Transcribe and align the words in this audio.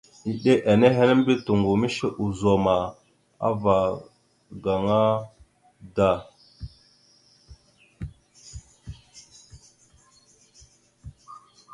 Eɗe 0.29 0.53
nehe 0.79 0.99
ana 1.03 1.13
mbiyez 1.19 1.41
toŋgov 1.45 1.75
mishe 1.81 2.07
ozum 2.23 2.65
ava 3.47 3.75
gaŋa 4.63 4.99
da. 5.95 6.11